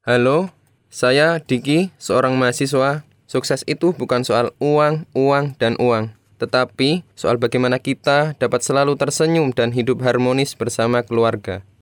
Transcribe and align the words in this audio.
Halo, 0.00 0.48
saya 0.88 1.44
Diki, 1.44 1.92
seorang 2.00 2.32
mahasiswa. 2.40 3.04
Sukses 3.28 3.60
itu 3.68 3.92
bukan 3.92 4.24
soal 4.24 4.48
uang, 4.56 5.04
uang, 5.12 5.60
dan 5.60 5.76
uang, 5.76 6.16
tetapi 6.40 7.04
soal 7.12 7.36
bagaimana 7.36 7.76
kita 7.76 8.32
dapat 8.40 8.64
selalu 8.64 8.96
tersenyum 8.96 9.52
dan 9.52 9.76
hidup 9.76 10.00
harmonis 10.00 10.56
bersama 10.56 11.04
keluarga. 11.04 11.60